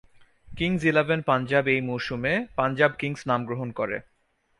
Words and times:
Kings 0.47 0.81
Eleven 0.83 1.19
Punjab 1.25 1.65
এই 1.67 1.81
মৌসুমে 1.81 2.33
Punjab 2.55 2.91
Kings 2.99 3.21
নাম 3.27 3.41
গ্রহণ 3.45 3.69
করে। 3.71 3.97